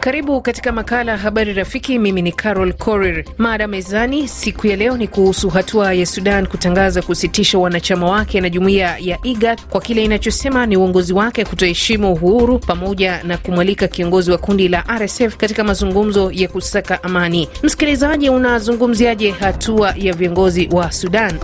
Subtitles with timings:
[0.00, 1.98] Karibu katika makala ya habari rafiki.
[1.98, 3.24] Mimi ni Carol Korir.
[3.38, 8.50] Mada mezani siku ya leo ni kuhusu hatua ya Sudan kutangaza kusitisha wanachama wake na
[8.50, 14.30] jumuiya ya IGAD kwa kile inachosema ni uongozi wake kutoheshimu uhuru, pamoja na kumwalika kiongozi
[14.30, 17.48] wa kundi la RSF katika mazungumzo ya kusaka amani.
[17.62, 21.38] Msikilizaji, unazungumziaje hatua ya viongozi wa Sudan?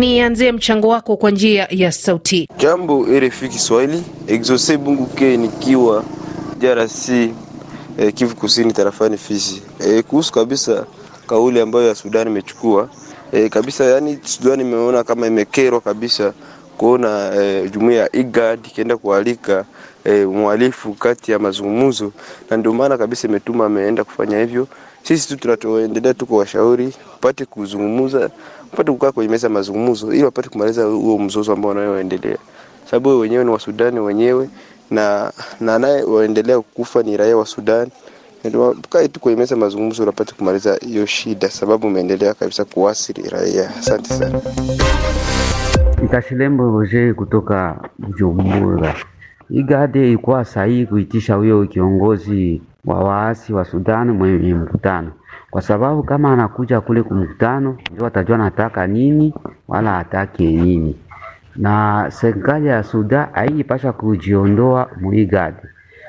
[0.00, 2.48] Nianzie mchango wako kwa njia ya sauti.
[2.58, 6.04] Jambo RFI Kiswahili, Exose Bungu ke nikiwa
[6.58, 9.62] DRC eh, Kivu Kusini tarafani Fizi.
[9.80, 10.86] Eh, kuhusu kabisa
[11.26, 12.88] kauli ambayo ya Sudan imechukua
[13.32, 16.32] eh, kabisa, yani Sudan imeona kama imekerwa kabisa
[16.78, 19.64] kuona eh, jumuiya ya IGAD ikienda kualika
[20.04, 22.12] eh, mwalifu kati ya mazungumzo,
[22.50, 24.68] na ndio maana kabisa imetuma ameenda kufanya hivyo.
[25.02, 28.30] Sisi tu tunatoendelea tuko washauri wapate kuzungumza
[28.70, 32.36] wapate kukaa kwenye meza mazungumzo ili wapate kumaliza huo mzozo ambao wanayoendelea
[32.90, 34.48] sababu wenyewe ni Wasudani wenyewe
[34.90, 37.90] na na naye waendelea kukufa ni raia wa Sudani.
[38.90, 43.70] Kae tu kwenye meza mazungumzo unapata kumaliza hiyo shida, sababu umeendelea kabisa kuasiri raia.
[43.78, 44.40] Asante sana.
[46.04, 48.94] Itashilembo Roger kutoka Bujumbura.
[49.50, 55.12] Igade ilikuwa sahihi kuitisha huyo kiongozi wa waasi wa Sudani mwenye mkutano
[55.50, 59.34] kwa sababu kama anakuja kule kumkutano ndio atajua anataka nini
[59.68, 60.96] wala atake nini.
[61.56, 65.56] Na serikali ya Sudan haijipasha kujiondoa muigade,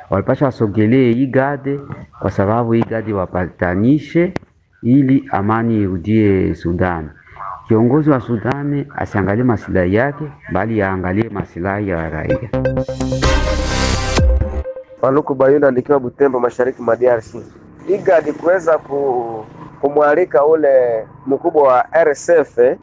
[0.10, 1.80] walipasha wasogelee igade
[2.20, 4.34] kwa sababu igade wapatanishe
[4.84, 7.10] ili amani irudie Sudan.
[7.72, 12.50] Kiongozi wa Sudani asiangalie masilahi yake, bali yaangalie masilahi ya raia.
[15.02, 17.36] Paluku Bayunda nikiwa Butembo, mashariki mwa DRC.
[17.88, 18.78] IGAD kuweza
[19.82, 22.78] kumwalika ule mkubwa wa RSF eh,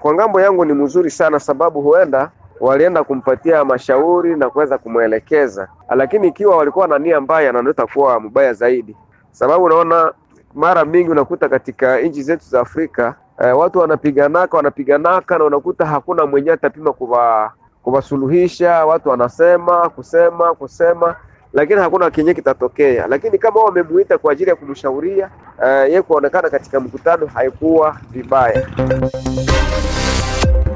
[0.00, 6.28] kwa ng'ambo yangu ni mzuri sana, sababu huenda walienda kumpatia mashauri na kuweza kumwelekeza, lakini
[6.28, 8.96] ikiwa walikuwa na nia mbaya, na ndio itakuwa mbaya zaidi,
[9.30, 10.12] sababu unaona
[10.54, 16.26] mara mingi unakuta katika nchi zetu za Afrika eh, watu wanapiganaka wanapiganaka, na unakuta hakuna
[16.26, 17.52] mwenye atapima kuwa
[17.82, 18.86] kuwasuluhisha.
[18.86, 21.16] Watu wanasema kusema kusema
[21.52, 23.06] lakini hakuna kenye kitatokea.
[23.06, 25.30] Lakini kama wamemuita kwa ajili ya kumshauria
[25.66, 28.66] eh, ye kuonekana katika mkutano, haikuwa vibaya.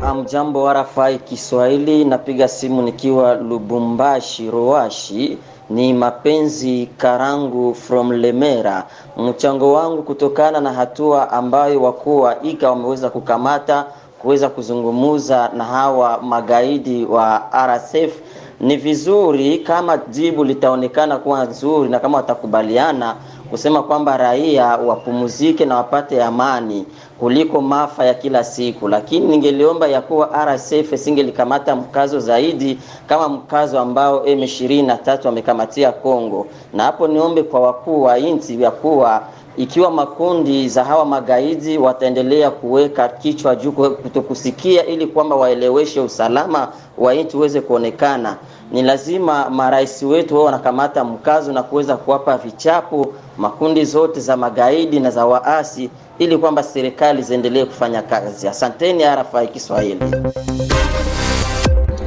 [0.02, 5.38] Amjambo warafai Kiswahili, napiga simu nikiwa Lubumbashi Roashi.
[5.71, 8.84] Ni mapenzi Karangu from Lemera.
[9.17, 13.84] Mchango wangu kutokana na hatua ambayo wakuu wa ika wameweza kukamata
[14.19, 18.12] kuweza kuzungumuza na hawa magaidi wa RSF
[18.61, 23.15] ni vizuri kama jibu litaonekana kuwa nzuri na kama watakubaliana
[23.50, 26.87] kusema kwamba raia wapumuzike na wapate amani
[27.19, 33.81] kuliko maafa ya kila siku, lakini ningeliomba ya kuwa RSF singelikamata mkazo zaidi kama mkazo
[33.81, 39.23] ambao M23 wamekamatia Kongo, na hapo niombe kwa wakuu wa nchi ya kuwa
[39.58, 47.14] ikiwa makundi za hawa magaidi wataendelea kuweka kichwa juu kutokusikia, ili kwamba waeleweshe usalama wa
[47.14, 48.36] nchi uweze kuonekana,
[48.72, 55.00] ni lazima marais wetu wao wanakamata mkazo na kuweza kuwapa vichapo makundi zote za magaidi
[55.00, 58.48] na za waasi, ili kwamba serikali ziendelee kufanya kazi.
[58.48, 60.00] Asanteni RFI Kiswahili.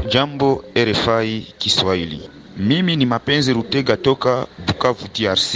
[0.10, 5.56] Jambo RFI Kiswahili, mimi ni Mapenzi Rutega toka Bukavu, DRC.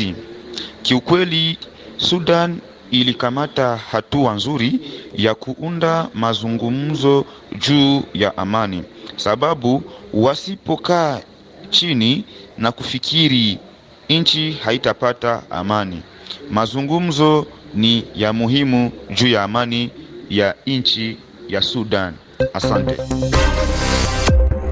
[0.81, 1.57] Kiukweli
[1.97, 2.59] Sudan
[2.91, 4.79] ilikamata hatua nzuri
[5.15, 7.25] ya kuunda mazungumzo
[7.59, 8.83] juu ya amani,
[9.15, 9.83] sababu
[10.13, 11.21] wasipokaa
[11.69, 12.23] chini
[12.57, 13.59] na kufikiri,
[14.09, 16.01] nchi haitapata amani.
[16.51, 19.89] Mazungumzo ni ya muhimu juu ya amani
[20.29, 21.17] ya nchi
[21.49, 22.13] ya Sudan.
[22.53, 22.97] Asante.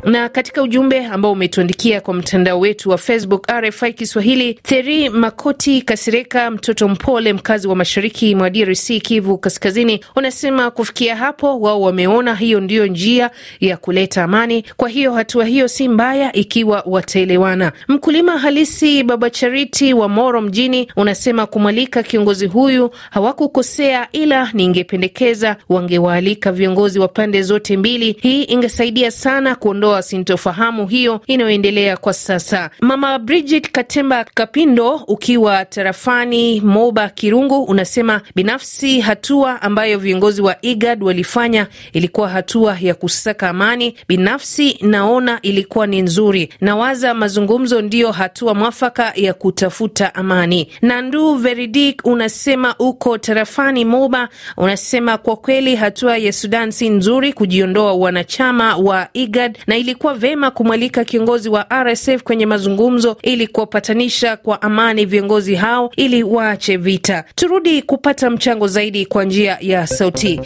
[0.05, 6.51] Na katika ujumbe ambao umetuandikia kwa mtandao wetu wa Facebook RFI Kiswahili, Theri Makoti Kasireka,
[6.51, 12.59] mtoto mpole, mkazi wa mashariki mwa DRC, Kivu Kaskazini, unasema kufikia hapo wao wameona hiyo
[12.59, 14.63] ndiyo njia ya kuleta amani.
[14.77, 17.71] Kwa hiyo hatua hiyo si mbaya ikiwa wataelewana.
[17.87, 26.51] Mkulima halisi Baba Chariti wa Moro mjini unasema kumwalika kiongozi huyu hawakukosea, ila ningependekeza wangewaalika
[26.51, 28.15] viongozi wa pande zote mbili.
[28.21, 32.69] Hii ingesaidia sana kuondoa kuondoa sintofahamu hiyo inayoendelea kwa sasa.
[32.81, 41.03] Mama Bridget Katemba Kapindo, ukiwa tarafani Moba Kirungu, unasema binafsi hatua ambayo viongozi wa IGAD
[41.03, 43.95] walifanya ilikuwa hatua ya kusaka amani.
[44.07, 50.67] Binafsi naona ilikuwa ni nzuri, nawaza mazungumzo ndiyo hatua mwafaka ya kutafuta amani.
[50.81, 57.93] Nandu Veridik unasema uko tarafani Moba, unasema kwa kweli hatua ya Sudan si nzuri kujiondoa
[57.93, 64.61] wanachama wa IGAD na ilikuwa vema kumwalika kiongozi wa RSF kwenye mazungumzo ili kuwapatanisha kwa
[64.61, 67.23] amani viongozi hao ili waache vita.
[67.35, 70.41] Turudi kupata mchango zaidi kwa njia ya sauti.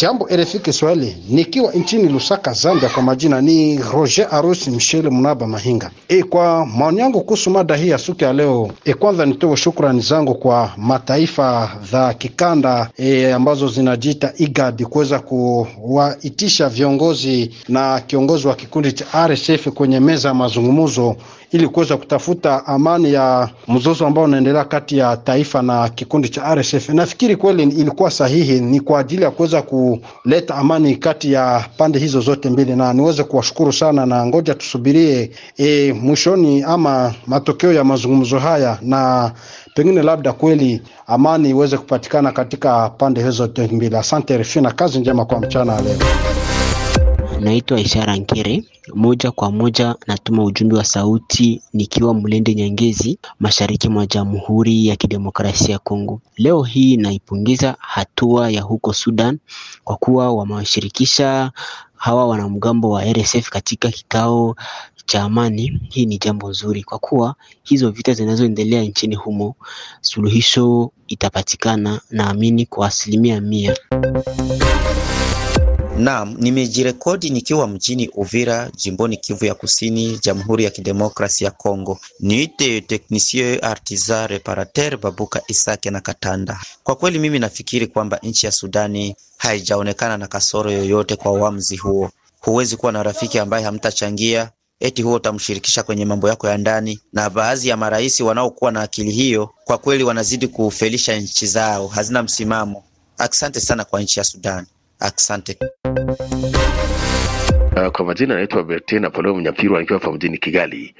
[0.00, 2.88] Jambo RFI Kiswahili, nikiwa nchini Lusaka, Zambia.
[2.88, 5.90] Kwa majina ni Roger Arusi Mshele Mnaba Mahinga.
[6.08, 10.00] E, kwa maoni yangu kuhusu mada hii ya siku ya leo, e, kwanza nitoe shukrani
[10.00, 18.54] zangu kwa mataifa za kikanda e, ambazo zinajiita IGAD kuweza kuwaitisha viongozi na kiongozi wa
[18.54, 21.16] kikundi cha RSF kwenye meza ya mazungumzo
[21.52, 26.88] ili kuweza kutafuta amani ya mzozo ambao unaendelea kati ya taifa na kikundi cha RSF.
[26.88, 32.20] Nafikiri kweli ilikuwa sahihi, ni kwa ajili ya kuweza kuleta amani kati ya pande hizo
[32.20, 38.38] zote mbili, na niweze kuwashukuru sana, na ngoja tusubirie e, mwishoni ama matokeo ya mazungumzo
[38.38, 39.32] haya, na
[39.74, 43.96] pengine labda kweli amani iweze kupatikana katika pande hizo zote mbili.
[43.96, 45.98] Asante RFI na kazi njema kwa mchana leo.
[47.40, 48.64] Naitwa Ishara Nkere,
[48.94, 55.72] moja kwa moja natuma ujumbe wa sauti nikiwa Mlende Nyangezi, mashariki mwa Jamhuri ya Kidemokrasia
[55.72, 56.20] ya Kongo.
[56.36, 59.38] Leo hii naipongeza hatua ya huko Sudan
[59.84, 61.52] kwa kuwa wamewashirikisha
[61.96, 64.56] hawa wanamgambo wa RSF katika kikao
[65.06, 65.80] cha amani.
[65.90, 69.54] Hii ni jambo nzuri kwa kuwa hizo vita zinazoendelea nchini humo,
[70.00, 73.76] suluhisho itapatikana, naamini kwa asilimia mia.
[75.98, 81.98] Naam, nimejirekodi nikiwa mjini Uvira, jimboni Kivu ya Kusini, Jamhuri ya Kidemokrasi ya Kongo.
[82.20, 86.60] Niite technicien artisan reparateur Babuka Isake na Katanda.
[86.84, 92.10] Kwa kweli mimi nafikiri kwamba nchi ya Sudani haijaonekana na kasoro yoyote kwa uamuzi huo.
[92.40, 97.30] Huwezi kuwa na rafiki ambaye hamtachangia eti huo utamshirikisha kwenye mambo yako ya ndani, na
[97.30, 102.84] baadhi ya marais wanaokuwa na akili hiyo kwa kweli wanazidi kufelisha nchi zao, hazina msimamo.
[103.18, 104.66] Asante sana kwa nchi ya Sudani.
[105.00, 105.56] Asante.
[107.76, 110.94] Uh, kwa majina naitwa Bertin Apollo Mnyapirwa nikiwa hapa mjini Kigali.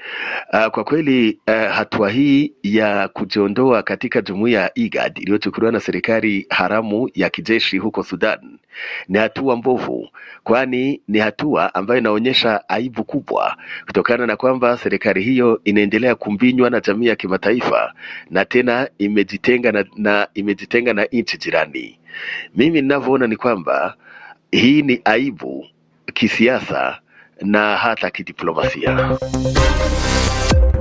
[0.53, 6.45] Uh, kwa kweli uh, hatua hii ya kujiondoa katika jumuiya ya IGAD iliyochukuliwa na serikali
[6.49, 8.59] haramu ya kijeshi huko Sudan
[9.07, 10.09] ni hatua mbovu,
[10.43, 16.79] kwani ni hatua ambayo inaonyesha aibu kubwa kutokana na kwamba serikali hiyo inaendelea kumbinywa na
[16.79, 17.93] jamii ya kimataifa
[18.29, 21.98] na tena imejitenga na, na imejitenga na nchi jirani.
[22.55, 23.95] Mimi ninavyoona ni kwamba
[24.51, 25.65] hii ni aibu
[26.13, 26.97] kisiasa
[27.41, 29.17] na hata kidiplomasia.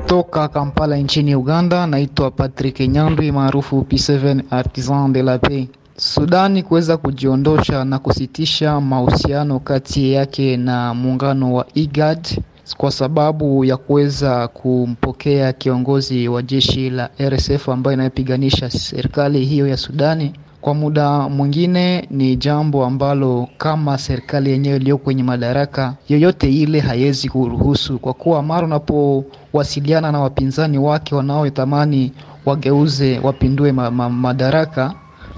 [0.07, 5.69] Toka Kampala nchini Uganda, naitwa Patrick Nyambi maarufu P7 Artisan de la Paix.
[5.97, 12.29] Sudani kuweza kujiondosha na kusitisha mahusiano kati yake na muungano wa IGAD
[12.77, 19.77] kwa sababu ya kuweza kumpokea kiongozi wa jeshi la RSF ambayo inayopiganisha serikali hiyo ya
[19.77, 26.81] Sudani kwa muda mwingine ni jambo ambalo kama serikali yenyewe iliyo kwenye madaraka yoyote ile
[26.81, 32.13] haiwezi kuruhusu, kwa kuwa mara unapowasiliana na wapinzani wake wanaotamani
[32.47, 34.95] wageuze wapindue ma ma madaraka,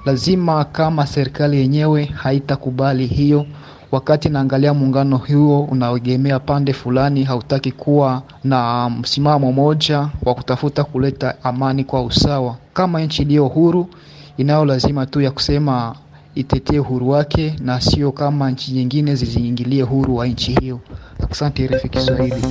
[0.07, 3.47] lazima kama serikali yenyewe haitakubali hiyo.
[3.93, 11.35] Wakati naangalia muungano huo unaegemea pande fulani, hautaki kuwa na msimamo moja wa kutafuta kuleta
[11.45, 12.57] amani kwa usawa.
[12.73, 13.87] Kama nchi iliyo huru
[14.41, 15.97] inayo lazima tu ya kusema
[16.35, 20.81] itetee uhuru wake na sio kama nchi nyingine ziziingilie uhuru wa nchi hiyo.
[21.31, 22.43] Asante RFI Kiswahili.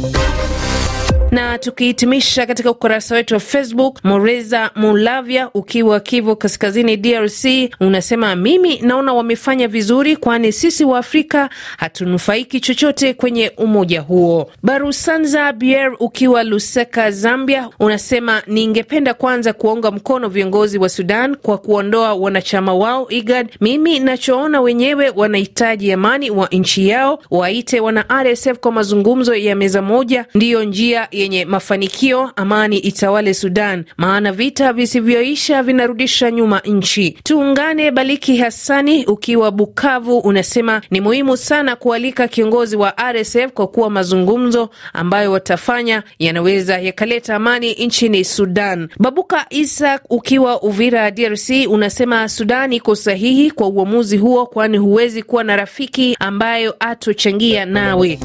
[1.32, 7.46] Na tukihitimisha katika ukurasa wetu wa Facebook, Moreza Mulavya ukiwa Kivu Kaskazini, DRC,
[7.80, 14.52] unasema mimi naona wamefanya vizuri, kwani sisi wa Afrika hatunufaiki chochote kwenye umoja huo.
[14.64, 22.14] Barusanza Bier ukiwa Lusaka, Zambia, unasema ningependa kwanza kuwaunga mkono viongozi wa Sudan kwa kuondoa
[22.14, 23.48] wanachama wao IGAD.
[23.62, 29.82] Mimi nachoona wenyewe wanahitaji amani wa nchi yao, waite wana RSF kwa mazungumzo ya meza
[29.82, 37.12] moja, ndiyo njia yenye mafanikio, amani itawale Sudan, maana vita visivyoisha vinarudisha nyuma nchi.
[37.24, 37.92] Tuungane.
[37.92, 44.70] Baliki Hassani ukiwa Bukavu unasema ni muhimu sana kualika kiongozi wa RSF kwa kuwa mazungumzo
[44.94, 48.90] ambayo watafanya yanaweza yakaleta amani nchini Sudan.
[49.00, 55.44] Babuka Isak ukiwa Uvira DRC unasema Sudan iko sahihi kwa uamuzi huo, kwani huwezi kuwa
[55.44, 58.20] na rafiki ambayo atochangia nawe.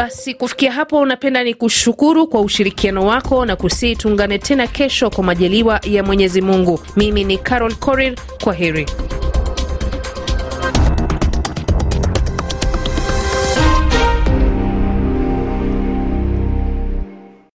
[0.00, 5.24] Basi kufikia hapo, napenda ni kushukuru kwa ushirikiano wako na kusii, tuungane tena kesho kwa
[5.24, 6.80] majaliwa ya Mwenyezi Mungu.
[6.96, 8.14] Mimi ni Carol Korir,
[8.44, 8.86] kwa heri.